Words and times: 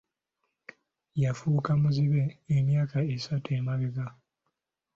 Yafuuka 1.21 1.71
muzibe 1.81 2.23
emyaka 2.55 2.97
esatu 3.15 3.47
emabega. 3.57 4.05